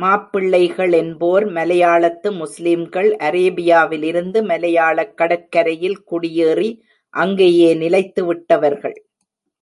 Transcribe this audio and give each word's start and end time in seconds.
மாப்பிள்ளைகளென்போர் 0.00 1.46
மலையாளத்து 1.56 2.30
முஸ்லீம்கள், 2.32 3.10
அரேபியாவிலிருந்து 3.20 4.40
மலையாளக்கடற்கரையில் 4.42 5.98
குடியேறி 6.04 6.70
அங்கேயே 7.14 7.70
நிலைத்துவிட்டவர்கள். 7.74 8.98